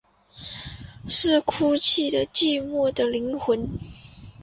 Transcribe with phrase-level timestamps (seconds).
[1.05, 3.69] 是哭泣的寂寞的灵魂